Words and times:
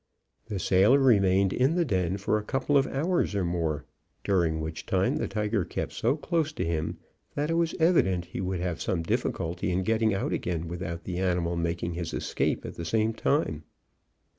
The 0.47 0.57
sailor 0.57 0.97
remained 0.97 1.53
in 1.53 1.75
the 1.75 1.85
den 1.85 2.17
for 2.17 2.39
a 2.39 2.43
couple 2.43 2.75
of 2.75 2.87
hours 2.87 3.35
or 3.35 3.45
more, 3.45 3.85
during 4.23 4.59
which 4.59 4.87
time 4.87 5.17
the 5.17 5.27
tiger 5.27 5.63
kept 5.63 5.93
so 5.93 6.15
close 6.15 6.51
to 6.53 6.65
him, 6.65 6.97
that 7.35 7.51
it 7.51 7.53
was 7.53 7.75
evident 7.79 8.25
he 8.25 8.41
would 8.41 8.61
have 8.61 8.81
some 8.81 9.03
difficulty 9.03 9.69
in 9.71 9.83
getting 9.83 10.11
out 10.11 10.33
again, 10.33 10.67
without 10.67 11.03
the 11.03 11.19
animal 11.19 11.55
making 11.55 11.93
his 11.93 12.15
escape 12.15 12.65
at 12.65 12.77
the 12.77 12.83
same 12.83 13.13
time. 13.13 13.61